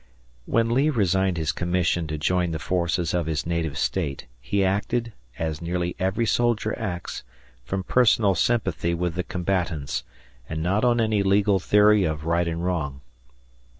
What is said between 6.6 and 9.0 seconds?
acts, from personal sympathy